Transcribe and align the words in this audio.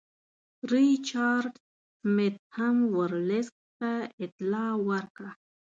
ریچارډ 0.71 1.53
سمیت 1.99 2.35
هم 2.57 2.77
ورلسټ 2.97 3.55
ته 3.79 3.91
اطلاع 4.25 4.73
ورکړه. 4.89 5.31